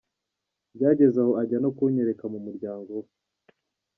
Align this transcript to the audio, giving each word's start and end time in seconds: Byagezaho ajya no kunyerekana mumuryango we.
Byagezaho 0.75 1.31
ajya 1.41 1.57
no 1.63 1.69
kunyerekana 1.77 2.31
mumuryango 2.33 2.91
we. 3.01 3.07